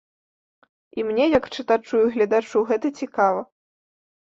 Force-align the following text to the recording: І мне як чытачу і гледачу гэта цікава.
І 0.99 1.05
мне 1.09 1.27
як 1.37 1.45
чытачу 1.55 1.95
і 2.07 2.09
гледачу 2.17 2.65
гэта 2.73 2.87
цікава. 3.03 3.41